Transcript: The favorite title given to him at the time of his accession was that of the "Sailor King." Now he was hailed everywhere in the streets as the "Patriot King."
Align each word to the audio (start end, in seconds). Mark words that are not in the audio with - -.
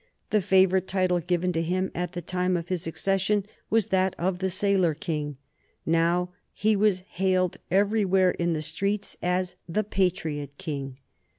The 0.31 0.41
favorite 0.41 0.87
title 0.87 1.19
given 1.19 1.53
to 1.53 1.61
him 1.61 1.91
at 1.93 2.13
the 2.13 2.23
time 2.23 2.57
of 2.57 2.69
his 2.69 2.87
accession 2.87 3.45
was 3.69 3.85
that 3.93 4.15
of 4.17 4.39
the 4.39 4.49
"Sailor 4.49 4.95
King." 4.95 5.37
Now 5.85 6.31
he 6.53 6.75
was 6.75 7.01
hailed 7.01 7.57
everywhere 7.69 8.31
in 8.31 8.53
the 8.53 8.63
streets 8.63 9.15
as 9.21 9.57
the 9.69 9.83
"Patriot 9.83 10.57
King." 10.57 10.97